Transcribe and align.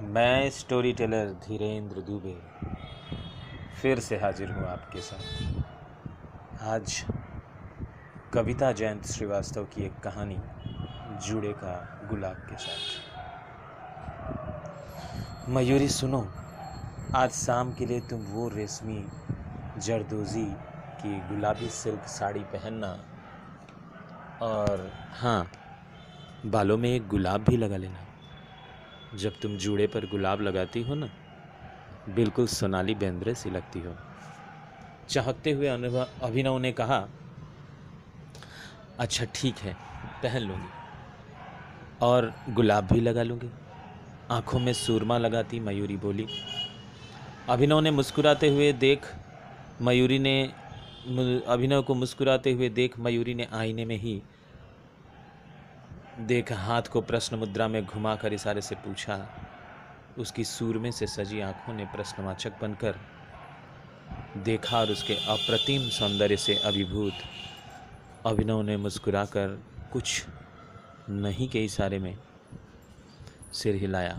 मैं 0.00 0.50
story 0.50 0.92
teller 0.92 1.26
Dhirendra 1.26 2.00
Dubey 2.00 2.36
फिर 3.82 4.00
से 4.00 4.16
हाजिर 4.16 4.50
हूँ 4.50 4.66
आपके 4.66 5.00
साथ। 5.00 5.22
आज 6.62 7.04
कविता 8.32 8.72
जयंत 8.72 9.06
श्रीवास्तव 9.06 9.64
की 9.64 9.84
एक 9.84 9.92
कहानी 10.04 10.38
जुड़े 11.26 11.52
का 11.52 11.74
गुलाब 12.10 12.36
के 12.50 12.56
साथ। 12.56 12.80
मयूरी, 15.48 15.88
सुनो, 15.88 16.22
आज 17.14 17.30
शाम 17.30 17.72
के 17.72 17.86
लिए 17.86 18.00
तुम 18.00 18.20
वो 18.20 18.48
रेशमी 18.48 19.06
जरदोजी 19.78 20.46
की 21.02 21.12
गुलाबी 21.28 21.68
सिल्क 21.68 22.02
साड़ी 22.08 22.40
पहनना 22.40 22.92
और 24.42 24.90
हाँ 25.12 25.42
बालों 26.46 26.78
में 26.78 26.90
एक 26.90 27.08
गुलाब 27.08 27.40
भी 27.40 27.56
लगा 27.56 27.76
लेना। 27.76 27.98
जब 29.14 29.32
तुम 29.42 29.56
जूड़े 29.56 29.86
पर 29.86 30.06
गुलाब 30.06 30.40
लगाती 30.40 30.82
हो 30.82 30.94
ना, 30.94 31.08
बिल्कुल 32.08 32.46
सोनाली 32.46 32.94
बेंद्रे 32.94 33.34
सी 33.34 33.50
लगती 33.50 33.80
हो। 33.80 33.94
चाहते 35.08 35.50
हुए 35.50 35.68
अभिनव 35.68 36.58
ने 36.58 36.72
कहा 36.72 37.06
अच्छा 38.98 39.24
ठीक 39.34 39.58
है, 39.58 39.74
पहन 40.22 40.42
लूँगी। 40.42 40.68
और 42.02 42.32
गुलाब 42.50 42.88
भी 42.92 43.00
लगा 43.00 43.22
लूँगी। 43.22 43.50
आँखों 44.30 44.58
में 44.58 44.72
सूरमा 44.72 45.18
लगाती 45.18 45.60
मयूरी 45.60 45.96
बोली। 45.96 46.26
अभिनव 47.48 47.80
ने 47.80 47.90
मुस्कुराते 47.90 48.48
हुए 48.48 48.72
देख 48.72 49.06
मयूरी 49.82 50.18
ने 50.18 50.42
अभिनव 51.46 51.82
को 51.82 51.94
मुस्कुराते 51.94 52.52
हुए 52.52 52.68
देख 52.70 52.98
मयूरी 52.98 53.34
ने 53.34 53.48
आईने 53.52 53.84
में 53.84 53.96
ही 53.96 54.22
देख 56.20 56.52
हाथ 56.52 56.82
को 56.82 57.00
प्रश्न 57.00 57.36
मुद्रा 57.36 57.68
में 57.68 57.84
घुमाकर 57.84 58.32
इशारे 58.32 58.60
से 58.60 58.74
पूछा, 58.74 59.28
उसकी 60.18 60.44
सूरमे 60.44 60.92
से 60.92 61.06
सजी 61.06 61.40
आँखों 61.40 61.72
ने 61.74 61.84
प्रश्नवाचक 61.84 62.52
बनकर, 62.62 62.98
देखा 64.36 64.78
और 64.78 64.90
उसके 64.90 65.14
अप्रतिम 65.14 65.88
सौंदर्य 65.88 66.36
से 66.36 66.54
अभिभूत। 66.54 67.12
अभिनव 68.26 68.62
ने 68.62 68.76
मुस्कुराकर 68.76 69.58
कुछ 69.92 70.24
नहीं 71.10 71.48
के 71.48 71.64
इशारे 71.64 71.98
में 71.98 72.16
सिर 73.52 73.74
हिलाया। 73.74 74.18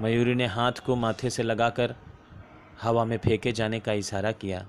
मयूरी 0.00 0.34
ने 0.34 0.46
हाथ 0.46 0.72
को 0.72 0.96
माथे 0.96 1.30
से 1.30 1.42
लगाकर 1.42 1.94
हवा 2.82 3.04
में 3.04 3.18
फेंके 3.18 3.52
जाने 3.52 3.80
का 3.80 3.92
इशारा 3.92 4.32
किया, 4.32 4.66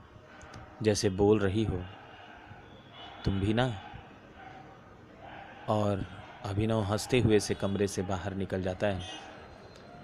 जैसे 0.81 1.09
बोल 1.09 1.39
रही 1.39 1.63
हो। 1.63 1.83
तुम 3.25 3.39
भी 3.39 3.53
ना 3.53 3.81
और 5.71 6.05
अभिनव 6.45 6.81
हँसते 6.81 7.19
हुए 7.19 7.39
से 7.39 7.53
कमरे 7.53 7.87
से 7.87 8.01
बाहर 8.01 8.33
निकल 8.35 8.61
जाता 8.63 8.87
है। 8.87 9.09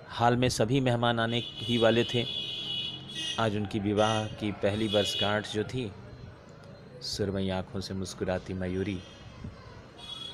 हाल 0.07 0.35
में 0.35 0.49
सभी 0.49 0.79
मेहमान 0.79 1.19
आने 1.19 1.43
ही 1.45 1.77
वाले 1.77 2.03
थे। 2.03 2.25
आज 3.39 3.55
उनकी 3.55 3.79
विवाह 3.79 4.27
की 4.27 4.51
पहली 4.51 4.87
वर्षगांठ 4.87 5.47
जो 5.47 5.63
थी 5.63 5.91
सुरमई 7.01 7.49
आँखों 7.49 7.81
से 7.81 7.93
मुस्कुराती 7.93 8.53
मयूरी 8.53 8.99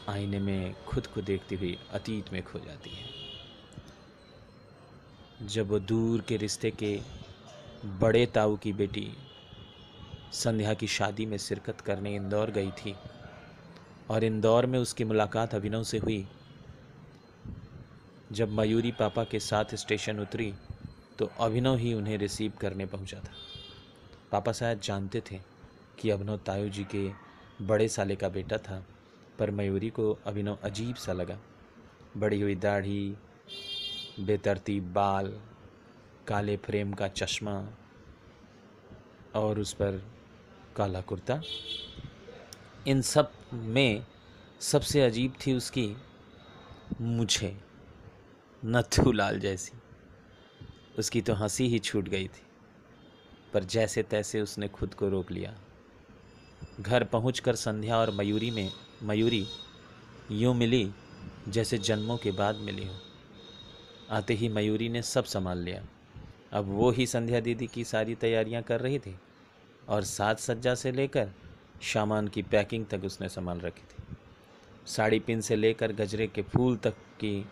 आईने 0.10 0.40
में 0.40 0.76
खुद 0.86 1.08
को 1.08 1.22
देखती 1.22 1.56
हुई 1.56 1.78
अतीत 1.94 2.34
में 2.34 2.42
खो 2.44 2.60
जाती 2.60 2.90
है। 2.90 3.08
जब 5.48 5.70
वो 5.70 5.80
दूर 5.80 6.22
के 6.22 6.38
रिश्ते 6.38 6.72
के 6.72 7.00
बड़े 7.86 8.26
ताऊ 8.26 8.56
की 8.58 8.74
बेटी 8.74 9.08
संध्या 10.34 10.74
की 10.74 10.88
शादी 10.88 11.26
में 11.26 11.38
शिरकत 11.38 11.82
करने 11.82 12.16
इंदौर 12.16 12.52
गई 12.52 12.72
थी 12.72 12.96
और 14.10 14.24
इंदौर 14.24 14.66
में 14.66 14.80
उसकी 14.80 15.04
मुलाकात 15.04 15.56
अभिनव 15.56 15.84
से 15.84 15.98
हुई। 15.98 16.26
जब 18.32 18.52
मयूरी 18.52 18.92
पापा 18.92 19.24
के 19.24 19.40
साथ 19.40 19.76
स्टेशन 19.76 20.20
उतरी 20.20 20.54
तो 21.20 21.30
अभिनव 21.40 21.78
ही 21.78 21.94
उन्हें 21.94 22.18
रिसीव 22.18 22.54
करने 22.62 22.86
पहुँचा 22.86 23.20
था। 23.20 23.34
पापा 24.32 24.52
शायद 24.52 24.80
जानते 24.82 25.22
थे 25.22 25.40
कि 26.00 26.10
अभिनव 26.10 26.38
तायू 26.38 26.70
जी 26.70 26.84
के 26.96 27.10
बड़े 27.62 27.88
साले 27.88 28.16
का 28.16 28.30
बेटा 28.30 28.58
था, 28.58 28.84
पर 29.40 29.52
मयूरी 29.52 29.90
को 29.90 30.12
अभिनव 30.26 30.58
अजीब 30.64 30.96
सा 30.96 31.14
लगा। 31.14 31.38
बड़ी 32.18 32.42
हुई 32.42 32.56
दाढ़ी, 32.56 33.16
बेतरतीब 34.20 34.92
बाल, 34.94 35.34
काले 36.28 36.58
फ्रेम 36.58 36.94
का 36.94 37.08
चश्मा 37.08 37.56
और 39.36 39.60
उस 39.60 39.74
पर 39.74 40.02
काला 40.76 41.02
कुर्ता। 41.02 41.42
इन 42.88 43.02
सब 43.02 43.32
में 43.54 44.06
सबसे 44.62 45.02
अजीब 45.02 45.34
थी 45.46 45.54
उसकी 45.54 45.96
मुझे 47.02 47.56
नथुलाल 48.64 49.40
जैसी। 49.40 49.78
उसकी 51.00 51.22
तो 51.22 51.34
हँसी 51.34 51.68
ही 51.68 51.80
छूट 51.80 52.10
गई 52.10 52.28
थी, 52.28 52.44
पर 53.54 53.64
जैसे 53.64 54.04
तैसे 54.04 54.42
उसने 54.42 54.68
खुद 54.68 54.94
को 54.94 55.10
रोक 55.10 55.32
लिया। 55.32 55.54
घर 56.80 57.04
पहुंचकर 57.04 57.56
संध्या 57.56 57.98
और 57.98 58.12
मयूरी 58.12 58.52
में, 58.52 58.72
मयूरी, 59.04 59.46
यूँ 60.32 60.54
मिली 60.56 60.90
जैसे 61.48 61.78
जन्मों 61.78 62.18
के 62.18 62.32
बाद 62.32 62.56
मिली 62.56 62.88
हो। 62.88 62.96
आते 64.10 64.34
ही 64.34 64.50
मयूरी 64.50 64.90
ने 64.90 65.02
सब 65.02 65.24
संभाल 65.24 65.58
लिया। 65.58 65.84
अब 66.54 66.66
वो 66.66 66.92
ही 66.92 67.08
संध्या 67.08 67.40
दीदी 67.40 67.68
की 67.68 67.84
सारी 67.84 68.16
तैयारियाँ 68.16 68.62
कर 68.64 68.82
रही 68.82 69.00
थी 69.00 69.16
और 69.90 70.04
साज 70.04 70.38
सज्जा 70.38 70.76
से 70.76 70.92
लेकर 70.92 71.32
सामान 71.84 72.28
की 72.28 72.42
पैकिंग 72.42 72.86
तक 72.86 73.04
उसने 73.04 73.30
संभाल 73.30 73.60
रखी 73.60 73.82
थी। 73.82 74.16
साड़ी 74.86 75.20
पिन 75.20 75.42
से 75.42 75.56
लेकर 75.56 75.92
गजरे 75.92 76.28
के 76.28 76.42
फूल 76.42 76.78
तक 76.78 76.92
की 76.92 77.46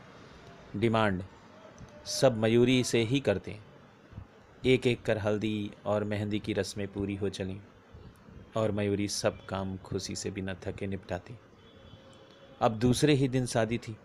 डिमांड 0.76 1.24
सब 2.06 2.38
मयूरी 2.38 2.84
से 2.84 3.02
ही 3.04 3.20
करते 3.20 3.60
एक 4.66 4.88
एक 4.88 5.02
कर 5.02 5.18
हल्दी 5.18 5.72
और 5.86 6.04
मेहंदी 6.04 6.40
की 6.40 6.54
रस्में 6.54 6.88
पूरी 6.88 7.16
हो 7.16 7.30
चली 7.30 7.60
और 8.56 8.72
मयूरी 8.72 9.08
सब 9.08 9.46
काम 9.46 9.78
खुशी 9.78 10.16
से 10.16 10.32
बिना 10.32 10.54
थके 10.54 10.88
निपटाती। 10.88 11.34
अब 12.62 12.72
दूसरे 12.72 13.14
ही 13.14 13.28
दिन 13.28 13.46
शादी 13.46 13.78
थी। 13.78 13.98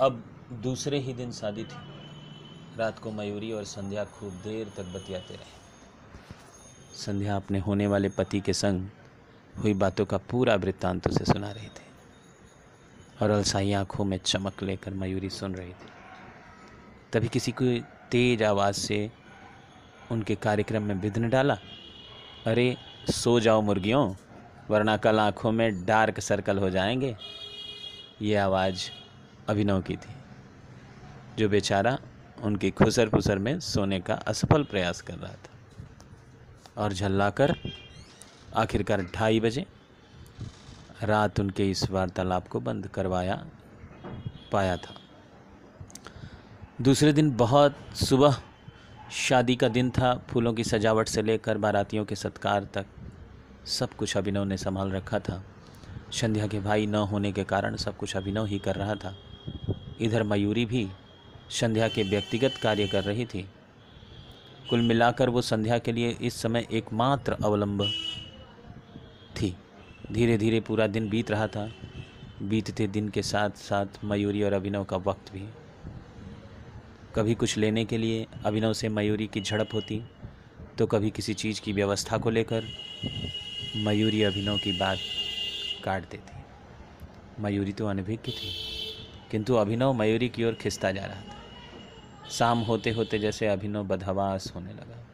अब 0.00 0.24
दूसरे 0.52 0.98
ही 0.98 1.12
दिन 1.12 1.32
शादी 1.32 1.64
थी। 1.64 1.76
रात 2.78 2.98
को 2.98 3.10
मयूरी 3.10 3.52
और 3.52 3.64
संध्या 3.64 4.04
खूब 4.04 4.32
देर 4.32 4.68
तक 4.76 4.82
बतियाते 4.82 5.34
रहे। 5.34 5.60
संध्या 6.96 7.36
अपने 7.36 7.58
होने 7.58 7.86
वाले 7.86 8.08
पति 8.08 8.40
के 8.40 8.52
संग 8.52 8.86
हुई 9.62 9.74
बातों 9.74 10.06
का 10.06 10.16
पूरा 10.16 10.54
वृत्तांत 10.54 11.08
उसे 11.08 11.24
सुना 11.24 11.50
रहे 11.50 11.66
थे 11.66 11.84
और 13.22 13.30
अलसाई 13.30 13.72
आँखों 13.72 14.04
में 14.04 14.18
चमक 14.18 14.62
लेकर 14.62 14.94
मयूरी 14.94 15.30
सुन 15.30 15.54
रही 15.54 15.72
थी। 15.72 15.88
तभी 17.12 17.28
किसी 17.28 17.52
को 17.52 17.80
तेज 18.10 18.42
आवाज़ 18.42 18.76
से 18.76 19.10
उनके 20.12 20.34
कार्यक्रम 20.34 20.82
में 20.82 20.94
विघ्न 20.94 21.28
डाला। 21.28 21.58
अरे, 22.46 22.76
सो 23.10 23.40
जाओ 23.40 23.60
मुर्गियों, 23.60 24.14
वरना 24.70 24.96
कल 24.96 25.20
आँखों 25.20 25.52
में 25.52 25.84
डार्क 25.84 26.20
सर्कल 26.20 26.58
हो 26.58 26.70
जाएँगे। 26.70 27.16
ये 28.22 28.36
आवाज़ 28.36 28.99
अभिनव 29.48 29.80
की 29.82 29.96
थी, 29.96 30.14
जो 31.38 31.48
बेचारा 31.48 31.98
उनकी 32.42 32.70
खुसर 32.70 33.08
फुसर 33.08 33.38
में 33.38 33.60
सोने 33.60 34.00
का 34.00 34.14
असफल 34.14 34.64
प्रयास 34.64 35.00
कर 35.00 35.14
रहा 35.14 35.32
था। 35.32 35.48
और 36.76 36.92
झल्लाकर 36.92 37.56
आखिरकार 38.56 39.02
ढाई 39.14 39.40
बजे 39.40 39.66
रात 41.02 41.40
उनके 41.40 41.70
इस 41.70 41.90
वार्तालाप 41.90 42.48
को 42.48 42.60
बंद 42.60 42.86
करवाया, 42.86 43.46
पाया 44.52 44.76
था। 44.76 44.94
दूसरे 46.80 47.12
दिन 47.12 47.30
बहुत 47.36 47.76
सुबह 47.94 48.36
शादी 49.12 49.56
का 49.56 49.68
दिन 49.68 49.90
था, 49.90 50.14
फूलों 50.28 50.52
की 50.54 50.64
सजावट 50.64 51.08
से 51.08 51.22
लेकर 51.22 51.58
बारातियों 51.58 52.04
के 52.04 52.16
सत्कार 52.16 52.64
तक 52.64 52.86
सब 53.66 53.94
कुछ 53.94 54.16
अभिनव 54.16 54.44
ने 54.44 54.56
संभाल 54.56 54.90
रखा 54.90 55.18
था। 55.18 55.42
संध्या 56.12 56.46
के 56.46 56.60
भाई 56.60 56.86
न 56.86 56.94
होने 56.94 57.32
के 57.32 57.44
कारण 57.44 57.76
सब 57.76 57.96
कुछ 57.96 58.16
अभिनव 58.16 58.46
ही 58.46 58.58
कर 58.58 58.74
रहा 58.74 58.94
था। 58.94 59.16
इधर 60.00 60.22
मयूरी 60.22 60.64
भी 60.66 60.86
संध्या 61.50 61.88
के 61.88 62.02
व्यक्तिगत 62.02 62.54
कार्य 62.62 62.86
कर 62.86 63.04
रही 63.04 63.26
थी। 63.26 63.42
कुल 64.70 64.80
मिलाकर 64.80 65.28
वो 65.28 65.42
संध्या 65.42 65.78
के 65.78 65.92
लिए 65.92 66.16
इस 66.22 66.34
समय 66.34 66.66
एकमात्र 66.72 67.36
अवलंब 67.44 67.82
थी। 69.36 69.54
धीरे 70.12 70.36
धीरे 70.38 70.60
पूरा 70.60 70.86
दिन 70.86 71.08
बीत 71.08 71.30
रहा 71.30 71.46
था। 71.46 71.70
बीतते 72.42 72.86
दिन 72.86 73.08
के 73.08 73.22
साथ 73.22 73.50
साथ 73.50 74.04
मयूरी 74.04 74.42
और 74.42 74.52
अभिनव 74.52 74.84
का 74.84 74.96
वक्त 74.96 75.32
भी। 75.32 75.46
कभी 77.14 77.34
कुछ 77.34 77.56
लेने 77.58 77.84
के 77.84 77.98
लिए 77.98 78.26
अभिनव 78.44 78.72
से 78.72 78.88
मयूरी 78.88 79.26
की 79.26 79.40
झड़प 79.40 79.74
होती 79.74 80.02
तो 80.78 80.86
कभी 80.86 81.10
किसी 81.10 81.34
चीज़ 81.34 81.60
की 81.60 81.72
व्यवस्था 81.72 82.18
को 82.18 82.30
लेकर 82.30 82.64
मयूरी 83.76 84.22
अभिनव 84.22 84.58
की 84.58 84.72
बात 84.72 84.98
काट 85.84 86.10
देती। 86.10 87.42
मयूरी 87.42 87.72
तो 87.72 87.86
अनभिज्ञ 87.86 88.32
थी। 88.32 88.69
किंतु 89.30 89.54
अभिनव 89.54 89.92
मयूरी 89.92 90.28
की 90.28 90.44
ओर 90.44 90.54
खिसता 90.54 90.92
जा 90.92 91.04
रहा 91.04 91.20
था। 91.20 91.36
शाम 92.30 92.58
होते 92.58 92.90
होते 92.90 93.18
जैसे 93.18 93.46
अभिनव 93.46 93.84
बदहवास 93.84 94.52
होने 94.54 94.72
लगा। 94.72 95.06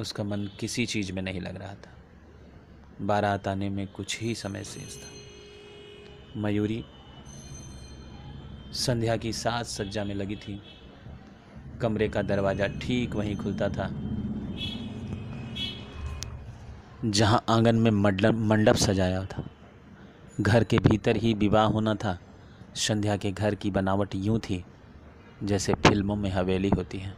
उसका 0.00 0.24
मन 0.24 0.50
किसी 0.60 0.86
चीज़ 0.86 1.12
में 1.12 1.22
नहीं 1.22 1.40
लग 1.40 1.56
रहा 1.56 1.74
था। 1.74 1.92
बारात 3.00 3.48
आने 3.48 3.68
में 3.68 3.86
कुछ 3.86 4.20
ही 4.20 4.34
समय 4.34 4.64
शेष 4.64 4.96
था। 4.96 5.08
मयूरी 6.40 6.84
संध्या 8.72 9.16
की 9.16 9.32
सात 9.32 9.66
सज्जा 9.66 10.04
में 10.04 10.14
लगी 10.14 10.36
थी। 10.36 10.62
कमरे 11.80 12.08
का 12.08 12.22
दरवाज़ा 12.22 12.66
ठीक 12.66 13.14
वहीं 13.14 13.36
खुलता 13.36 13.68
था। 13.68 13.90
जहाँ 17.04 17.44
आँगन 17.48 17.76
में 17.76 17.90
मंडप 18.32 18.76
सजाया 18.76 19.24
था। 19.24 19.44
घर 20.40 20.64
के 20.64 20.78
भीतर 20.78 21.16
ही 21.16 21.34
विवाह 21.34 21.64
होना 21.64 21.94
था। 21.94 22.18
संध्या 22.76 23.16
के 23.16 23.30
घर 23.32 23.54
की 23.54 23.70
बनावट 23.70 24.14
यूँ 24.14 24.38
थी, 24.38 24.64
जैसे 25.44 25.74
फ़िल्मों 25.74 26.16
में 26.16 26.30
हवेली 26.30 26.68
होती 26.68 26.98
है। 26.98 27.14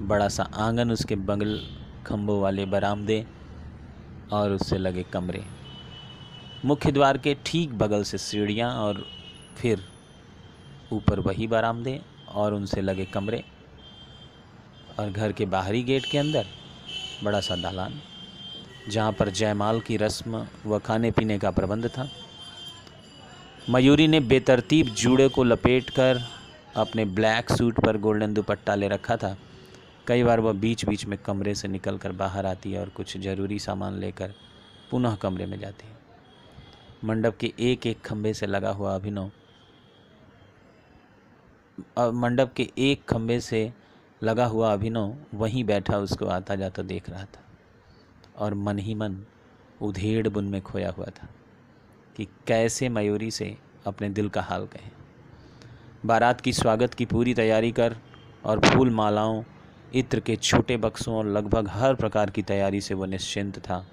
बड़ा 0.00 0.28
सा 0.28 0.42
आँगन 0.42 0.90
उसके 0.90 1.16
बगल 1.16 1.58
खम्भों 2.06 2.40
वाले 2.40 2.64
बरामदे 2.66 3.26
और 4.32 4.52
उससे 4.52 4.78
लगे 4.78 5.02
कमरे। 5.02 5.44
मुख्य 6.64 6.92
द्वार 6.92 7.18
के 7.18 7.36
ठीक 7.46 7.72
बगल 7.72 8.02
से 8.02 8.18
सीढ़ियाँ 8.18 8.72
और 8.74 9.04
फिर 9.56 9.84
ऊपर 10.92 11.20
वही 11.20 11.46
बरामदे 11.46 12.00
और 12.34 12.54
उनसे 12.54 12.80
लगे 12.80 13.04
कमरे। 13.04 13.44
और 14.98 15.10
घर 15.10 15.32
के 15.32 15.46
बाहरी 15.46 15.82
गेट 15.82 16.10
के 16.10 16.18
अंदर 16.18 16.46
बड़ा 17.24 17.40
सा 17.40 17.56
दालान 17.56 18.00
जहाँ 18.88 19.12
पर 19.12 19.30
जयमाल 19.30 19.80
की 19.80 19.96
रस्म 19.96 20.46
व 20.66 20.78
खाने 20.78 21.10
पीने 21.10 21.38
का 21.38 21.50
प्रबंध 21.50 21.88
था। 21.88 22.08
मयूरी 23.70 24.06
ने 24.08 24.18
बेतरतीब 24.20 24.86
जूड़े 24.86 25.28
को 25.28 25.42
लपेटकर 25.44 26.20
अपने 26.76 27.04
ब्लैक 27.04 27.50
सूट 27.50 27.78
पर 27.80 27.96
गोल्डन 27.96 28.34
दुपट्टा 28.34 28.74
ले 28.74 28.88
रखा 28.88 29.16
था। 29.16 29.36
कई 30.06 30.22
बार 30.22 30.40
वह 30.40 30.52
बीच 30.52 30.84
बीच 30.84 31.04
में 31.06 31.16
कमरे 31.18 31.54
से 31.54 31.68
निकलकर 31.68 32.12
बाहर 32.12 32.46
आती 32.46 32.72
है 32.72 32.80
और 32.80 32.88
कुछ 32.88 33.16
ज़रूरी 33.18 33.58
सामान 33.58 33.94
लेकर 33.94 34.34
पुनः 34.90 35.16
कमरे 35.16 35.46
में 35.46 35.58
जाती 35.60 35.86
है। 35.86 35.96
मंडप 37.04 37.36
के 37.36 37.52
एक 37.60 37.86
एक 37.86 38.00
खंभे 38.00 38.34
से 38.34 38.46
लगा 38.46 38.70
हुआ 38.70 38.94
अभिनव 38.94 39.30
मंडप 41.98 42.52
के 42.56 42.70
एक 42.78 43.04
खंभे 43.08 43.38
से 43.40 43.70
लगा 44.22 44.46
हुआ 44.46 44.72
अभिनव 44.72 45.16
वहीं 45.34 45.64
बैठा 45.64 45.98
उसको 45.98 46.26
आता 46.26 46.54
जाता 46.54 46.82
देख 46.82 47.08
रहा 47.10 47.24
था 47.24 47.42
और 48.36 48.54
मन 48.54 48.78
ही 48.78 48.94
मन 48.94 49.16
उधेड़ 49.82 50.28
बुन 50.28 50.44
में 50.44 50.60
खोया 50.62 50.90
हुआ 50.90 51.06
था। 51.06 51.28
कि 52.16 52.24
कैसे 52.46 52.88
मयूरी 52.88 53.30
से 53.30 53.56
अपने 53.86 54.08
दिल 54.08 54.28
का 54.28 54.42
हाल 54.42 54.66
कहें। 54.66 54.90
बारात 56.06 56.40
की 56.40 56.52
स्वागत 56.52 56.94
की 56.94 57.04
पूरी 57.04 57.34
तैयारी 57.34 57.72
कर 57.72 57.96
और 58.44 58.60
फूल 58.60 58.90
मालाओं, 58.90 59.42
इत्र 59.94 60.20
के 60.20 60.36
छोटे 60.36 60.76
बक्सों 60.76 61.14
और 61.14 61.26
लगभग 61.26 61.68
हर 61.68 61.94
प्रकार 61.94 62.30
की 62.30 62.42
तैयारी 62.42 62.80
से 62.80 62.94
वो 62.94 63.06
निश्चिंत 63.06 63.58
था। 63.58 63.84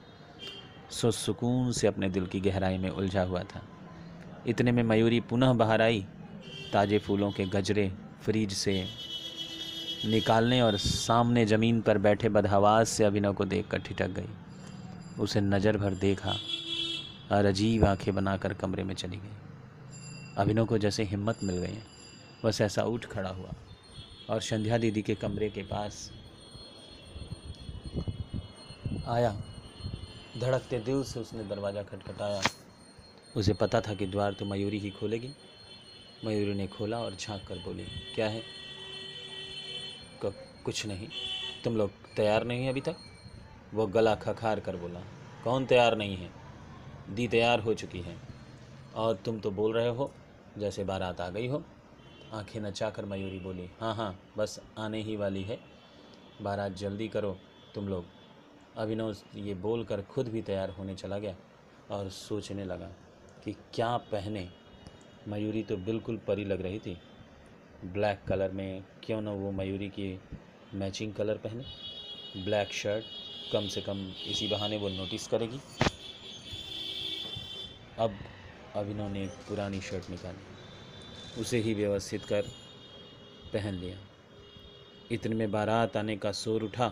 सो 0.92 1.12
सुकून 1.12 1.72
से 1.72 1.88
अपने 1.88 2.10
दिल 2.10 2.26
की 2.26 2.40
गहराई 2.40 2.78
में 2.78 2.90
उलझा 2.90 3.24
हुआ 3.24 3.44
था। 3.44 3.62
इतने 4.48 4.72
में 4.72 4.84
मयूरी 4.84 5.20
पुनः 5.20 5.54
बाहर 5.54 5.82
आई। 5.82 6.06
ताज़े 6.74 7.00
फूलों 7.00 7.32
के 7.32 7.46
गजरे 7.46 7.92
फ्रिज 8.22 8.54
से 8.54 8.86
निकालने 10.06 10.62
और 10.62 10.78
सामने 10.78 11.46
ज़मीन 11.46 11.82
पर 11.82 11.98
बैठे 11.98 12.30
बदहवास 12.30 12.90
से 12.90 13.04
अभिनव 13.04 13.34
को 13.34 13.46
देखकर 13.46 13.80
ठिठक 13.80 14.10
गई। 14.10 14.30
उसे 15.20 15.42
नज़र 15.42 15.78
भर 15.78 15.94
देखा। 15.94 16.34
और 17.32 17.46
अजीब 17.46 17.84
आँखें 17.86 18.14
बनाकर 18.16 18.54
कमरे 18.54 18.84
में 18.84 18.94
चली 18.96 19.18
गई। 19.18 19.36
अभिनव 20.38 20.66
को 20.66 20.78
जैसे 20.78 21.04
हिम्मत 21.04 21.40
मिल 21.44 21.58
गई 21.58 21.78
बस 22.46 22.62
ऐसा 22.62 22.84
उठ 22.84 23.06
खड़ा 23.06 23.30
हुआ 23.30 23.54
और 24.30 24.42
संध्या 24.42 24.78
दीदी 24.78 25.02
के 25.02 25.16
कमरे 25.16 25.50
के 25.50 25.62
पास 25.64 26.10
आया। 29.10 29.32
धड़कते 30.38 30.80
दिल 30.80 31.04
से 31.04 31.20
उसने 31.20 31.44
दरवाज़ा 31.44 31.84
खटखटाया। 31.84 32.42
उसे 33.38 33.54
पता 33.54 33.82
था 33.82 33.94
कि 33.94 34.06
द्वार 34.08 34.34
तो 34.34 34.46
मयूरी 34.46 34.80
ही 34.80 34.90
खोलेगी। 34.90 35.30
मयूरी 36.26 36.54
ने 36.54 36.68
खोला 36.68 37.00
और 37.00 37.16
झाँक 37.16 37.48
कर 37.48 37.56
बोली, 37.58 37.86
क्या 38.16 38.28
है? 38.28 38.42
कुछ 40.66 40.86
नहीं। 40.86 41.08
तुम 41.64 41.78
लोग 41.78 41.92
तैयार 42.16 42.44
नहीं 42.46 42.70
अभी 42.70 42.82
तक? 42.82 42.96
वो 43.74 43.88
गला 43.88 44.16
खखार 44.18 44.60
कर 44.60 44.76
बोला, 44.76 45.00
कौन 45.44 45.66
तैयार 45.66 45.98
नहीं 45.98 46.18
है? 46.18 46.41
दी 47.12 47.28
तैयार 47.28 47.60
हो 47.60 47.74
चुकी 47.74 48.00
हैं। 48.02 48.22
और 48.96 49.16
तुम 49.16 49.40
तो 49.40 49.52
बोल 49.52 49.74
रहे 49.74 49.88
हो, 49.88 50.12
जैसे 50.58 50.84
बारात 50.84 51.22
आ 51.22 51.30
गई 51.30 51.48
हो। 51.48 51.64
आँखें 52.34 52.60
नचाकर 52.62 53.06
मयूरी 53.06 53.40
बोली 53.40 53.70
हाँ 53.80 53.96
हाँ 53.96 54.20
बस 54.38 54.60
आने 54.78 55.02
ही 55.02 55.16
वाली 55.16 55.44
है। 55.44 55.60
बारात 56.42 56.72
जल्दी 56.72 57.08
करो, 57.08 57.38
तुम 57.76 57.88
लोग। 57.88 58.06
अभिनव 58.78 59.16
ये 59.36 59.54
बोलकर 59.54 60.02
खुद 60.02 60.28
भी 60.28 60.42
तैयार 60.42 60.70
होने 60.70 60.96
चला 60.96 61.18
गया 61.20 61.36
और 61.92 62.10
सोचने 62.10 62.66
लगा 62.66 62.90
कि 63.44 63.52
क्या 63.74 63.98
पहने। 63.98 64.50
मयूरी 65.28 65.64
तो 65.64 65.78
बिल्कुल 65.78 66.18
परी 66.18 66.46
लग 66.46 66.62
रही 66.62 66.80
थी। 66.80 66.98
ब्लैक 67.86 68.24
कलर 68.28 68.52
में 68.52 68.84
क्यों 69.04 69.22
ना 69.22 69.32
वो 69.32 69.52
मयूरी 69.52 69.90
की 69.90 70.20
मैचिंग 70.74 71.14
कलर 71.14 71.38
पहने। 71.38 71.64
ब्लैक 72.44 72.74
शर्ट, 72.74 73.06
कम 73.54 73.68
से 73.68 73.82
कम 73.82 74.12
इसी 74.28 74.48
बहाने 74.48 74.78
वो 74.78 74.90
नोटिस 74.90 75.28
करेगी। 75.28 75.60
अब 78.02 78.14
अभिनव 78.76 79.10
ने 79.10 79.24
एक 79.24 79.32
पुरानी 79.48 79.80
शर्ट 79.82 80.10
निकाली। 80.10 81.42
उसे 81.42 81.58
ही 81.58 81.74
व्यवस्थित 81.74 82.24
कर 82.26 82.42
पहन 83.54 83.74
लिया। 83.74 83.98
इतने 85.12 85.36
में 85.36 85.52
बारात 85.52 85.98
आने 85.98 86.16
का 86.18 86.32
शोर 86.32 86.64
उठा 86.64 86.88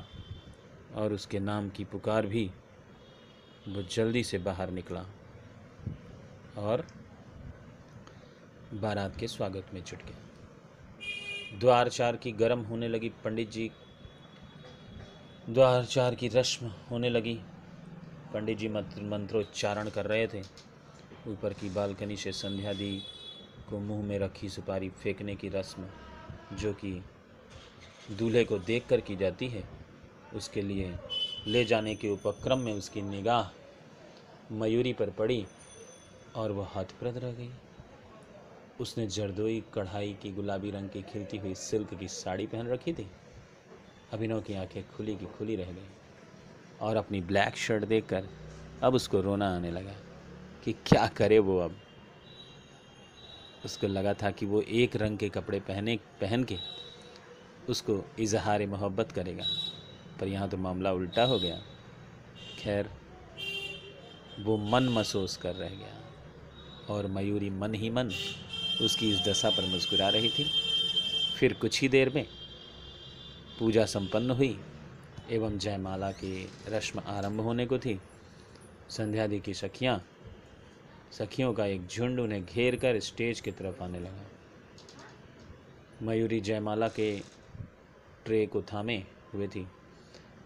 और 0.95 1.13
उसके 1.13 1.39
नाम 1.39 1.69
की 1.69 1.83
पुकार 1.83 2.27
भी 2.27 2.45
वो 3.67 3.81
जल्दी 3.81 4.23
से 4.23 4.37
बाहर 4.37 4.69
निकला 4.69 5.03
और 6.57 6.85
बारात 8.73 9.15
के 9.15 9.27
स्वागत 9.27 9.73
में 9.73 9.83
जुट 9.83 10.05
गया 10.05 11.57
द्वार 11.59 11.89
चार 11.89 12.15
की 12.15 12.31
गर्म 12.31 12.59
होने 12.61 12.87
लगी 12.87 13.09
पंडित 13.23 13.51
जी। 13.51 13.71
द्वार 15.49 15.85
चार 15.85 16.15
की 16.15 16.27
रस्म 16.27 16.67
होने 16.91 17.09
लगी। 17.09 17.39
पंडित 18.33 18.57
जी 18.57 18.67
मंत्र 18.67 19.01
मंत्रोच्चारण 19.01 19.89
कर 19.89 20.05
रहे 20.05 20.27
थे। 20.27 20.68
ऊपर 21.27 21.53
की 21.53 21.69
बालकनी 21.69 22.15
से 22.15 22.31
संध्या 22.31 22.73
दी 22.73 23.03
को 23.69 23.79
मुँह 23.79 24.03
में 24.03 24.19
रखी 24.19 24.49
सुपारी 24.49 24.89
फेंकने 24.89 25.35
की 25.35 25.49
रस्म, 25.49 25.85
जो 26.55 26.73
कि 26.73 27.03
दूल्हे 28.11 28.43
को 28.43 28.59
देखकर 28.59 29.01
की 29.01 29.15
जाती 29.15 29.47
है, 29.47 29.63
उसके 30.35 30.61
लिए 30.61 30.95
ले 31.47 31.65
जाने 31.65 31.95
के 31.95 32.09
उपक्रम 32.09 32.59
में 32.59 32.73
उसकी 32.73 33.01
निगाह 33.01 33.49
मयूरी 34.51 34.93
पर 34.93 35.09
पड़ी 35.09 35.45
और 36.35 36.51
वह 36.51 36.69
हथप्रद 36.75 37.17
रह 37.17 37.31
गई। 37.31 37.51
उसने 38.79 39.07
जरदोई 39.07 39.63
कढ़ाई 39.73 40.17
की 40.21 40.31
गुलाबी 40.31 40.71
रंग 40.71 40.89
की 40.89 41.01
खिलती 41.01 41.37
हुई 41.37 41.55
सिल्क 41.55 41.93
की 41.93 42.07
साड़ी 42.07 42.47
पहन 42.47 42.67
रखी 42.67 42.93
थी। 42.93 43.07
अभिनव 44.13 44.41
की 44.41 44.53
आँखें 44.53 44.83
खुली 44.91 45.15
की 45.15 45.25
खुली 45.25 45.55
रह 45.55 45.71
गई 45.71 45.89
और 46.81 46.95
अपनी 46.95 47.21
ब्लैक 47.21 47.55
शर्ट 47.55 47.85
देखकर 47.85 48.29
अब 48.83 48.95
उसको 48.95 49.21
रोना 49.21 49.55
आने 49.55 49.71
लगा। 49.71 49.93
कि 50.69 50.73
क्या 50.73 51.07
करे 51.07 51.39
वो 51.39 51.59
अब? 51.59 51.79
उसको 53.65 53.87
लगा 53.87 54.13
था 54.13 54.31
कि 54.31 54.45
वो 54.45 54.61
एक 54.61 54.95
रंग 54.95 55.17
के 55.17 55.29
कपड़े 55.29 55.59
पहने, 55.59 55.97
पहन 55.97 56.43
के 56.43 56.57
उसको 57.69 58.11
इजहार 58.19 58.67
मोहब्बत 58.67 59.11
करेगा। 59.11 59.45
पर 60.19 60.27
यहाँ 60.27 60.49
तो 60.49 60.57
मामला 60.57 60.91
उल्टा 60.91 61.23
हो 61.23 61.39
गया। 61.39 61.61
खैर, 62.59 62.89
वो 64.39 64.57
मन 64.57 64.83
महसूस 64.83 65.37
कर 65.37 65.55
रह 65.55 65.69
गया 65.69 66.01
और 66.93 67.07
मयूरी 67.07 67.49
मन 67.49 67.73
ही 67.73 67.89
मन 67.89 68.11
उसकी 68.81 69.11
इस 69.11 69.19
दशा 69.19 69.49
पर 69.49 69.65
मुस्कुरा 69.65 70.09
रही 70.09 70.29
थी। 70.29 70.51
फिर 71.35 71.53
कुछ 71.53 71.81
ही 71.81 71.89
देर 71.89 72.09
में 72.09 72.27
पूजा 73.59 73.85
संपन्न 73.85 74.31
हुई 74.31 74.59
एवं 75.29 75.57
जयमाला 75.57 76.11
की 76.11 76.49
रस्म 76.67 76.99
आरंभ 76.99 77.41
होने 77.41 77.65
को 77.65 77.79
थी। 77.79 77.99
संध्यादि 78.89 79.39
की 79.39 79.53
सखियाँ 79.53 80.05
सखियों 81.11 81.53
का 81.53 81.65
एक 81.65 81.87
झुंड 81.87 82.19
उन्हें 82.19 82.45
घेर 82.45 82.75
कर 82.75 82.99
स्टेज 82.99 83.39
की 83.41 83.51
तरफ़ 83.51 83.83
आने 83.83 83.99
लगा। 83.99 84.25
मयूरी 86.01 86.39
जयमाला 86.41 86.87
के 86.89 87.19
ट्रे 88.25 88.45
को 88.45 88.61
थामे 88.63 88.97
हुए 89.33 89.47
थी। 89.47 89.67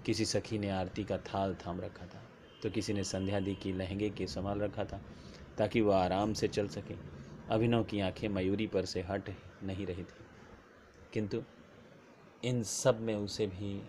किसी 0.05 0.25
सखी 0.25 0.57
ने 0.57 0.69
आरती 0.69 1.03
का 1.03 1.17
थाल 1.17 1.55
थाम 1.55 1.81
रखा 1.81 2.05
था 2.05 2.21
तो 2.63 2.69
किसी 2.69 2.93
ने 2.93 3.03
संध्या 3.03 3.39
दी 3.39 3.55
की 3.55 3.73
लहंगे 3.73 4.09
के 4.09 4.27
संभाल 4.27 4.59
रखा 4.59 4.83
था, 4.83 5.01
ताकि 5.57 5.81
वह 5.81 5.97
आराम 5.97 6.33
से 6.33 6.47
चल 6.47 6.67
सके। 6.67 6.95
अभिनव 7.49 7.83
की 7.83 7.99
आँखें 7.99 8.27
मयूरी 8.29 8.67
पर 8.67 8.85
से 8.85 9.01
हट 9.01 9.29
नहीं 9.63 9.85
रही 9.85 10.03
थी। 10.03 10.25
किंतु 11.13 11.41
इन 12.43 12.63
सब 12.63 12.99
में 13.01 13.15
उसे 13.15 13.47
भी, 13.47 13.81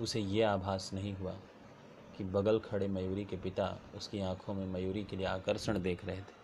उसे 0.00 0.20
ये 0.20 0.42
आभास 0.42 0.90
नहीं 0.94 1.14
हुआ। 1.14 1.36
कि 2.18 2.24
बगल 2.24 2.58
खड़े 2.60 2.88
मयूरी 2.88 3.24
के 3.24 3.36
पिता 3.36 3.66
उसकी 3.96 4.20
आँखों 4.20 4.54
में 4.54 4.66
मयूरी 4.66 5.04
के 5.04 5.16
लिए 5.16 5.26
आकर्षण 5.26 5.80
देख 5.82 6.04
रहे 6.04 6.16
थे। 6.16 6.40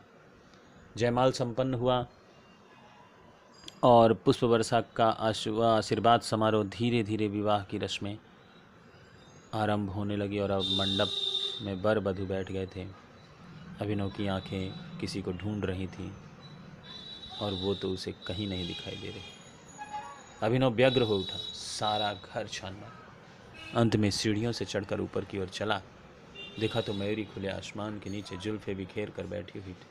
जयमाल 0.96 1.32
संपन्न 1.32 1.74
हुआ 1.74 2.06
और 3.82 4.12
पुष्प 4.14 4.44
वर्षा 4.44 4.80
का 4.96 5.08
आशीर्वाद 5.08 6.20
समारोह 6.20 6.64
धीरे 6.66 7.02
धीरे 7.02 7.28
विवाह 7.28 7.64
की 7.64 7.78
रस्में 7.78 8.18
आरंभ 9.54 9.90
होने 9.90 10.16
लगी 10.16 10.38
और 10.38 10.50
अब 10.50 10.62
मंडप 10.78 11.10
में 11.62 11.82
बर 11.82 11.98
बधु 11.98 12.26
बैठ 12.26 12.52
गए 12.52 12.66
थे। 12.66 12.84
अभिनव 13.80 14.10
की 14.10 14.26
आँखें 14.26 14.98
किसी 15.00 15.22
को 15.22 15.32
ढूंढ 15.32 15.64
रही 15.64 15.86
थीं 15.88 16.10
और 17.40 17.52
वो 17.54 17.74
तो 17.74 17.90
उसे 17.90 18.12
कहीं 18.26 18.48
नहीं 18.48 18.66
दिखाई 18.66 18.96
दे 18.96 19.08
रही। 19.08 19.22
अभिनव 20.42 20.70
व्यग्र 20.70 21.02
हो 21.02 21.16
उठा। 21.16 21.36
सारा 21.54 22.12
घर 22.14 22.46
छानना 22.46 22.92
अंत 23.76 23.96
में 23.96 24.10
सीढ़ियों 24.10 24.50
से 24.52 24.64
चढ़कर 24.64 25.00
ऊपर 25.00 25.24
की 25.24 25.38
ओर 25.38 25.48
चला। 25.48 25.80
देखा 26.60 26.80
तो 26.80 26.92
मयूरी 26.92 27.24
खुले 27.24 27.48
आसमान 27.48 27.98
के 28.00 28.10
नीचे 28.10 28.36
जुल्फे 28.36 28.74
बिखेर 28.74 29.10
कर 29.10 29.26
बैठी 29.26 29.58
हुई 29.58 29.72
थी। 29.72 29.86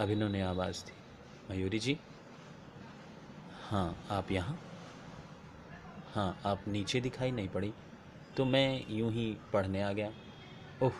अभिनव 0.00 0.28
ने 0.28 0.40
आवाज़ 0.42 0.84
दी, 0.84 0.92
मयूरी 1.50 1.78
जी? 1.78 1.98
हाँ 3.70 3.96
आप 4.10 4.32
यहाँ? 4.32 4.58
हाँ 6.14 6.40
आप 6.46 6.64
नीचे 6.68 7.00
दिखाई 7.00 7.30
नहीं 7.30 7.48
पड़ी 7.48 7.72
तो 8.36 8.44
मैं 8.44 8.84
यूँ 8.90 9.12
ही 9.12 9.36
पढ़ने 9.52 9.82
आ 9.82 9.92
गया। 9.92 10.10
ओह, 10.82 10.92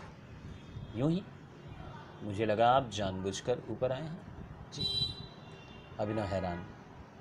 यूँ 0.96 1.10
ही? 1.10 1.22
मुझे 2.22 2.46
लगा 2.46 2.70
आप 2.70 2.90
जानबूझकर 2.90 3.62
ऊपर 3.70 3.92
आए 3.92 4.02
हैं। 4.02 4.70
जी 4.74 4.86
अभिनव 6.00 6.24
हैरान। 6.24 6.64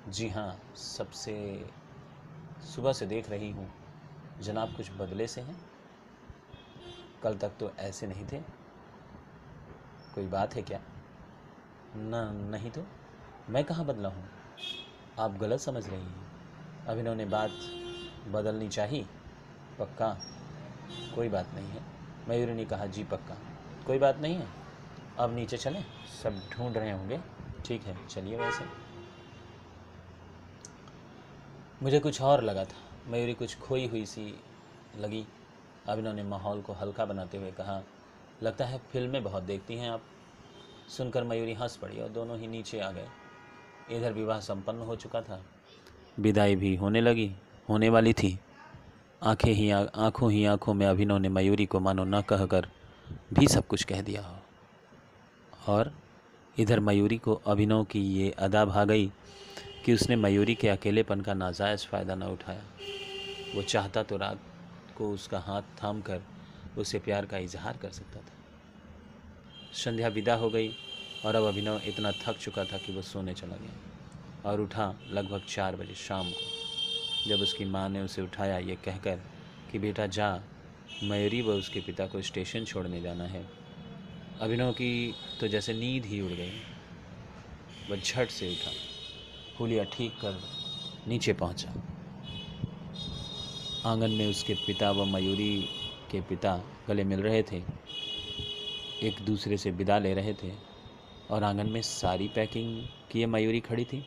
जी 0.08 0.28
हाँ 0.28 0.58
सबसे, 0.76 1.34
सुबह 2.74 2.92
से 2.92 3.06
देख 3.06 3.30
रही 3.30 3.50
हूँ। 3.50 3.70
जनाब 4.42 4.76
कुछ 4.76 4.90
बदले 4.92 5.26
से 5.26 5.40
हैं? 5.40 5.70
कल 7.22 7.36
तक 7.36 7.52
तो 7.60 7.70
ऐसे 7.78 8.06
नहीं 8.06 8.26
थे। 8.32 8.40
कोई 10.14 10.26
बात 10.26 10.54
है 10.54 10.62
क्या? 10.62 10.80
न, 11.96 12.48
नहीं 12.50 12.70
तो? 12.70 12.82
मैं 13.48 13.64
कहाँ 13.64 13.84
बदला 13.84 14.08
हूँ? 14.08 14.28
आप 15.18 15.30
गलत 15.30 15.60
समझ 15.60 15.88
रही 15.88 16.00
हैं। 16.00 16.26
अब 16.86 16.98
इन्होंने 16.98 17.24
बात 17.24 17.50
बदलनी 18.28 18.68
चाहिए? 18.68 19.06
पक्का? 19.78 20.20
कोई 21.14 21.28
बात 21.28 21.46
नहीं 21.54 21.66
है। 21.66 21.82
मयूरी 22.28 22.52
ने 22.52 22.64
कहा, 22.64 22.86
जी, 22.86 23.04
पक्का। 23.04 23.36
कोई 23.86 23.98
बात 23.98 24.16
नहीं 24.16 24.34
है? 24.34 24.48
अब 25.18 25.34
नीचे 25.34 25.56
चलें? 25.56 25.84
सब 26.22 26.40
ढूंढ 26.52 26.76
रहे 26.76 26.90
होंगे। 26.90 27.20
ठीक 27.64 27.82
है, 27.82 28.08
चलिए 28.08 28.36
वैसे। 28.36 28.64
मुझे 31.82 32.00
कुछ 32.00 32.22
और 32.22 32.42
लगा 32.42 32.64
था। 32.64 32.91
मयूरी 33.08 33.34
कुछ 33.34 33.58
खोई 33.58 33.86
हुई 33.86 34.06
सी 34.06 34.34
लगी। 34.98 35.26
अभिनव 35.88 36.12
ने 36.12 36.22
माहौल 36.22 36.60
को 36.60 36.72
हल्का 36.72 37.04
बनाते 37.04 37.38
हुए 37.38 37.50
कहा, 37.50 37.82
लगता 38.42 38.64
है 38.64 38.78
फ़िल्में 38.78 39.24
बहुत 39.24 39.42
देखती 39.42 39.74
हैं 39.74 39.90
आप। 39.90 40.02
सुनकर 40.88 41.24
मयूरी 41.24 41.52
हंस 41.52 41.76
पड़ी 41.76 42.00
और 42.00 42.08
दोनों 42.08 42.38
ही 42.38 42.46
नीचे 42.46 42.80
आ 42.80 42.90
गए। 42.90 43.08
इधर 43.90 44.12
विवाह 44.12 44.40
संपन्न 44.40 44.78
हो 44.78 44.96
चुका 44.96 45.20
था। 45.20 45.44
विदाई 46.18 46.56
भी 46.56 46.76
होने 46.76 47.00
लगी, 47.00 47.36
होने 47.68 47.88
वाली 47.88 48.12
थी। 48.12 48.38
आँखें 49.22 49.52
ही 49.52 49.70
आँखों 49.70 50.32
ही 50.32 50.44
आँखों 50.44 50.74
में 50.74 50.86
अभिनव 50.86 51.18
ने 51.18 51.28
मयूरी 51.28 51.66
को 51.66 51.80
मानो 51.80 52.04
न 52.04 52.20
कहकर 52.20 52.68
भी 53.32 53.48
सब 53.48 53.66
कुछ 53.66 53.84
कह 53.84 54.02
दिया 54.02 54.22
हो। 54.22 54.38
और 55.68 55.92
इधर 56.58 56.80
मयूरी 56.80 57.18
को 57.18 57.34
अभिनव 57.34 57.84
की 57.84 58.00
ये 58.00 58.30
अदा 58.30 58.64
भा 58.64 58.84
गई। 58.84 59.12
कि 59.84 59.94
उसने 59.94 60.16
मयूरी 60.16 60.54
के 60.54 60.68
अकेलेपन 60.68 61.20
का 61.20 61.34
नाजायज़ 61.34 61.86
फ़ायदा 61.86 62.14
न 62.14 62.22
उठाया। 62.22 62.62
वो 63.54 63.62
चाहता 63.62 64.02
तो 64.02 64.16
रात 64.16 64.40
को 64.96 65.10
उसका 65.10 65.38
हाथ 65.38 65.62
थाम 65.62 66.00
कर 66.00 66.20
उसे 66.78 66.98
प्यार 66.98 67.26
का 67.26 67.38
इजहार 67.38 67.76
कर 67.76 67.90
सकता 67.90 68.20
था। 68.20 68.32
संध्या 69.72 70.08
विदा 70.08 70.34
हो 70.34 70.50
गई 70.50 70.76
और 71.24 71.34
अब 71.34 71.44
अभिनव 71.44 71.80
इतना 71.84 72.12
थक 72.12 72.38
चुका 72.38 72.64
था 72.64 72.78
कि 72.78 72.92
वो 72.92 73.02
सोने 73.02 73.34
चला 73.34 73.56
गया 73.56 73.74
और 74.50 74.60
उठा 74.60 74.94
लगभग 75.10 75.42
चार 75.48 75.76
बजे 75.76 75.94
शाम 75.94 76.30
को। 76.30 76.62
जब 77.28 77.40
उसकी 77.40 77.64
माँ 77.64 77.88
ने 77.88 78.00
उसे 78.00 78.22
उठाया, 78.22 78.58
ये 78.58 78.76
कहकर 78.76 79.16
कि, 79.72 79.78
बेटा, 79.78 80.06
जा, 80.06 80.42
मयूरी 81.02 81.42
व 81.42 81.50
उसके 81.50 81.80
पिता 81.80 82.06
को 82.06 82.22
स्टेशन 82.22 82.64
छोड़ने 82.64 83.00
जाना 83.00 83.24
है। 83.24 83.48
अभिनव 84.40 84.72
की 84.72 85.14
तो 85.40 85.48
जैसे 85.48 85.72
नींद 85.72 86.04
ही 86.04 86.20
उड़ 86.20 86.32
गई। 86.32 86.52
वह 87.90 87.96
झट 87.96 88.28
से 88.28 88.50
उठा। 88.50 88.91
हुलिया 89.62 89.84
ठीक 89.84 90.12
कर 90.12 90.40
नीचे 91.08 91.32
पहुँचा। 91.32 91.68
आँगन 93.90 94.10
में 94.10 94.30
उसके 94.30 94.54
पिता 94.54 94.90
व 94.90 95.04
मयूरी 95.04 95.68
के 96.10 96.20
पिता 96.20 96.64
गले 96.88 97.04
मिल 97.04 97.20
रहे 97.20 97.42
थे। 97.42 97.62
एक 99.02 99.20
दूसरे 99.26 99.56
से 99.56 99.70
विदा 99.70 99.98
ले 99.98 100.14
रहे 100.14 100.34
थे 100.34 100.52
और 101.30 101.44
आँगन 101.44 101.66
में 101.66 101.82
सारी 101.82 102.28
पैकिंग 102.28 102.84
किए 103.12 103.26
मयूरी 103.26 103.60
खड़ी 103.60 103.84
थी। 103.84 104.04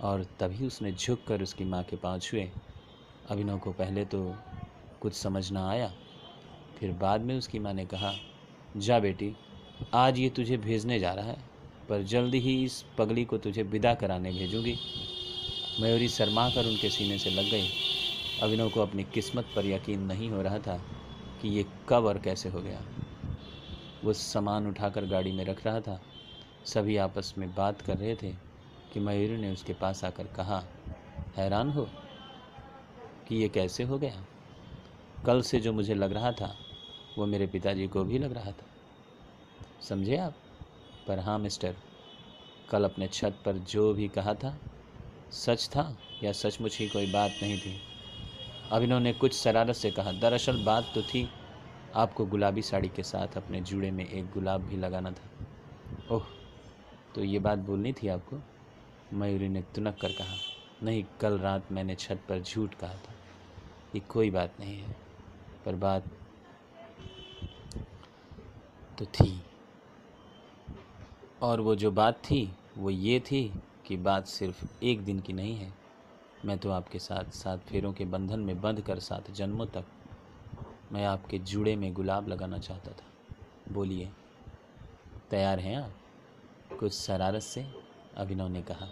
और 0.00 0.24
तभी 0.40 0.66
उसने 0.66 0.92
झुक 0.92 1.24
कर 1.28 1.42
उसकी 1.42 1.64
माँ 1.64 1.82
के 1.82 1.96
पाँव 1.96 2.18
छुए। 2.18 2.50
अभिनव 3.30 3.58
को 3.58 3.72
पहले 3.72 4.04
तो 4.04 4.36
कुछ 5.00 5.14
समझ 5.14 5.52
ना 5.52 5.70
आया। 5.70 5.92
फिर 6.78 6.92
बाद 6.92 7.20
में 7.20 7.38
उसकी 7.38 7.58
माँ 7.58 7.72
ने 7.72 7.86
कहा, 7.86 8.14
जा 8.76 8.98
बेटी, 8.98 9.36
आज 9.94 10.18
ये 10.18 10.30
तुझे 10.30 10.56
भेजने 10.56 11.00
जा 11.00 11.12
रहा 11.12 11.26
है। 11.26 11.51
पर 11.88 12.02
जल्द 12.02 12.34
ही 12.34 12.64
इस 12.64 12.84
पगली 12.98 13.24
को 13.24 13.38
तुझे 13.38 13.62
विदा 13.62 13.94
कराने 13.94 14.32
भेजूँगी। 14.32 14.78
मयूरी 15.80 16.08
शर्मा 16.08 16.50
कर 16.50 16.66
उनके 16.66 16.90
सीने 16.90 17.18
से 17.18 17.30
लग 17.30 17.50
गई। 17.50 17.68
अभिनव 18.42 18.70
को 18.70 18.80
अपनी 18.80 19.04
किस्मत 19.04 19.46
पर 19.56 19.66
यकीन 19.66 20.00
नहीं 20.00 20.30
हो 20.30 20.42
रहा 20.42 20.58
था 20.58 20.82
कि 21.42 21.48
ये 21.48 21.66
कब 21.88 22.04
और 22.04 22.18
कैसे 22.18 22.48
हो 22.48 22.60
गया। 22.60 22.82
वो 24.04 24.12
सामान 24.12 24.66
उठाकर 24.66 25.04
गाड़ी 25.04 25.32
में 25.32 25.44
रख 25.44 25.66
रहा 25.66 25.80
था। 25.80 26.02
सभी 26.64 26.96
आपस 26.96 27.34
में 27.38 27.54
बात 27.54 27.80
कर 27.80 27.96
रहे 27.96 28.14
थे 28.14 28.32
कि 28.92 29.00
मयूरी 29.00 29.36
ने 29.36 29.52
उसके 29.52 29.72
पास 29.72 30.04
आकर 30.04 30.26
कहा, 30.26 30.64
हैरान 31.36 31.70
हो 31.70 31.88
कि 33.28 33.36
ये 33.36 33.48
कैसे 33.48 33.82
हो 33.82 33.98
गया? 33.98 34.26
कल 35.26 35.42
से 35.42 35.60
जो 35.60 35.72
मुझे 35.72 35.94
लग 35.94 36.12
रहा 36.12 36.32
था, 36.32 36.56
वो 37.18 37.26
मेरे 37.26 37.46
पिताजी 37.46 37.88
को 37.88 38.04
भी 38.04 38.18
लग 38.18 38.32
रहा 38.32 38.50
था। 38.50 38.66
समझे 39.82 40.16
आप? 40.16 40.34
पर 41.08 41.18
हाँ 41.18 41.38
मिस्टर, 41.38 41.76
कल 42.70 42.84
अपने 42.84 43.08
छत 43.08 43.38
पर 43.44 43.52
जो 43.52 43.92
भी 43.94 44.08
कहा 44.08 44.34
था, 44.34 44.58
सच 45.32 45.68
था 45.68 45.96
या 46.22 46.32
सचमुच 46.32 46.78
ही 46.78 46.88
कोई 46.88 47.12
बात 47.12 47.30
नहीं 47.42 47.58
थी। 47.58 47.76
अब 48.70 48.82
इन्होंने 48.82 49.12
कुछ 49.12 49.34
शरारत 49.34 49.74
से 49.74 49.90
कहा, 49.90 50.12
दरअसल 50.12 50.64
बात 50.64 50.92
तो 50.94 51.02
थी, 51.02 51.28
आपको 51.94 52.26
गुलाबी 52.26 52.62
साड़ी 52.62 52.88
के 52.88 53.02
साथ 53.02 53.36
अपने 53.36 53.60
जूड़े 53.60 53.90
में 53.90 54.04
एक 54.06 54.30
गुलाब 54.30 54.60
भी 54.60 54.76
लगाना 54.76 55.10
था। 55.10 56.14
ओह 56.14 56.26
तो 57.14 57.24
ये 57.24 57.38
बात 57.38 57.58
बोलनी 57.58 57.92
थी 57.92 58.08
आपको? 58.08 58.36
मयूरी 59.18 59.48
ने 59.48 59.62
तुनक 59.74 59.98
कर 60.00 60.12
कहा, 60.12 60.36
नहीं, 60.82 61.04
कल 61.20 61.38
रात 61.38 61.72
मैंने 61.72 61.94
छत 61.94 62.20
पर 62.28 62.42
झूठ 62.42 62.74
कहा 62.74 62.94
था। 62.94 63.14
ये 63.94 64.00
कोई 64.00 64.30
बात 64.30 64.54
नहीं 64.60 64.76
है, 64.78 64.96
पर 65.66 65.74
बात 65.74 66.04
तो 68.98 69.04
थी। 69.04 69.42
और 71.42 71.60
वो 71.60 71.74
जो 71.74 71.90
बात 71.90 72.16
थी, 72.16 72.56
वो 72.78 72.90
ये 72.90 73.20
थी 73.20 73.62
कि 73.86 73.96
बात 73.96 74.26
सिर्फ़ 74.26 74.84
एक 74.84 75.04
दिन 75.04 75.20
की 75.20 75.32
नहीं 75.32 75.56
है। 75.56 75.72
मैं 76.44 76.58
तो 76.58 76.70
आपके 76.70 76.98
साथ 76.98 77.30
सात 77.30 77.60
फेरों 77.60 77.92
के 77.92 78.04
बंधन 78.04 78.40
में 78.40 78.60
बंध 78.60 78.80
कर 78.80 78.98
सात 78.98 79.30
जन्मों 79.30 79.66
तक 79.66 79.84
मैं 80.92 81.04
आपके 81.04 81.38
जुड़े 81.38 81.76
में 81.76 81.92
गुलाब 81.92 82.28
लगाना 82.28 82.58
चाहता 82.58 82.90
था। 82.90 83.04
बोलिए, 83.72 84.10
तैयार 85.30 85.58
हैं 85.58 85.76
आप? 85.76 85.92
कुछ 86.80 86.92
शरारत 86.92 87.42
से? 87.42 87.66
अभिनव 88.16 88.48
ने 88.48 88.62
कहा 88.62 88.88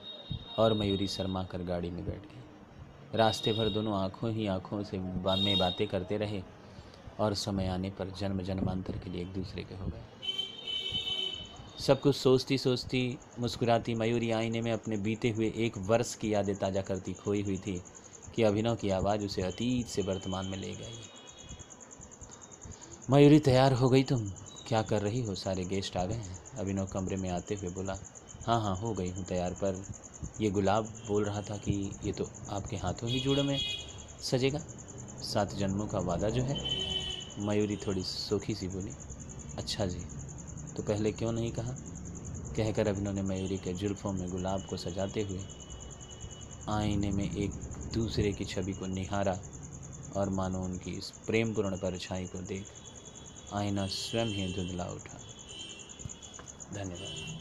और 0.58 0.74
मयूरी 0.74 1.06
शर्मा 1.06 1.44
कर 1.44 1.62
गाड़ी 1.62 1.90
में 1.90 2.04
बैठ 2.04 2.20
गई। 2.20 3.18
रास्ते 3.18 3.52
भर 3.52 3.68
दोनों 3.68 3.94
आँखों 3.94 4.32
ही 4.32 4.46
आँखों 4.46 4.82
से 4.82 4.98
में 4.98 5.58
बातें 5.58 5.88
करते 5.88 6.16
रहे 6.16 6.42
और 7.20 7.34
समय 7.34 7.66
आने 7.66 7.90
पर 7.90 8.10
जन्म 8.10 8.42
जन्मांतर 8.42 8.98
के 8.98 9.10
लिए 9.10 9.22
एक 9.22 9.32
दूसरे 9.32 9.62
के 9.62 9.74
हो 9.74 9.86
गए। 9.86 10.02
सब 11.80 12.00
कुछ 12.00 12.16
सोचती 12.16 12.56
सोचती 12.58 13.18
मुस्कुराती 13.38 13.94
मयूरी 13.94 14.30
आईने 14.30 14.60
में 14.60 14.72
अपने 14.72 14.96
बीते 14.96 15.30
हुए 15.30 15.46
एक 15.56 15.78
वर्ष 15.78 16.14
की 16.14 16.32
यादें 16.34 16.54
ताज़ा 16.56 16.80
करती 16.82 17.12
खोई 17.12 17.42
हुई 17.42 17.56
थी 17.58 17.80
कि 18.34 18.42
अभिनव 18.42 18.74
की 18.76 18.90
आवाज़ 18.90 19.24
उसे 19.24 19.42
अतीत 19.42 19.86
से 19.86 20.02
वर्तमान 20.02 20.46
में 20.46 20.58
ले 20.58 20.72
गई। 20.72 20.98
मयूरी, 23.10 23.38
तैयार 23.38 23.72
हो 23.72 23.88
गई 23.88 24.02
तुम? 24.02 24.28
क्या 24.68 24.82
कर 24.82 25.02
रही 25.02 25.22
हो? 25.22 25.34
सारे 25.34 25.64
गेस्ट 25.64 25.96
आ 25.96 26.04
गए 26.04 26.14
हैं। 26.14 26.38
अभिनव 26.58 26.86
कमरे 26.86 27.16
में 27.16 27.28
आते 27.30 27.54
हुए 27.54 27.70
बोला 27.70 27.98
हाँ 28.46 28.60
हाँ 28.62 28.76
हो 28.76 28.92
गई 28.94 29.10
हूँ 29.10 29.24
तैयार, 29.24 29.52
पर 29.52 29.84
ये 30.40 30.50
गुलाब 30.50 30.92
बोल 31.08 31.24
रहा 31.24 31.42
था 31.42 31.56
कि 31.56 31.90
ये 32.04 32.12
तो 32.12 32.30
आपके 32.50 32.76
हाथों 32.76 33.08
ही 33.08 33.20
जुड़े 33.20 33.42
में 33.42 33.58
सजेगा? 34.22 34.58
सात 35.24 35.54
जन्मों 35.54 35.86
का 35.86 35.98
वादा 35.98 36.30
जो 36.30 36.42
है? 36.42 36.58
मयूरी 37.38 37.76
थोड़ी 37.76 38.02
सूखी 38.02 38.54
सी 38.54 38.68
बोली 38.68 38.92
अच्छा 39.58 39.86
जी 39.86 40.06
तो 40.80 40.84
पहले 40.86 41.12
क्यों 41.12 41.32
नहीं 41.32 41.52
कहा? 41.52 41.72
कहकर 42.56 42.88
अभिनव 42.88 43.12
ने 43.12 43.22
मयूरी 43.22 43.58
के 43.58 43.72
जुल्फ़ों 43.72 44.12
में 44.12 44.30
गुलाब 44.30 44.62
को 44.66 44.76
सजाते 44.76 45.22
हुए 45.22 45.40
आईने 46.68 47.10
में 47.10 47.36
एक 47.36 47.50
दूसरे 47.94 48.32
की 48.32 48.44
छवि 48.44 48.72
को 48.72 48.86
निहारा 48.86 49.38
और 50.16 50.28
मानो 50.28 50.64
उनकी 50.64 50.90
इस 50.90 51.10
प्रेमपूर्ण 51.10 51.76
परछाई 51.76 52.24
को 52.24 52.38
देख 52.38 52.66
आईना 53.52 53.86
स्वयं 53.86 54.26
ही 54.26 54.54
धुंधला 54.54 54.84
उठा। 54.84 55.20
धन्यवाद। 56.74 57.39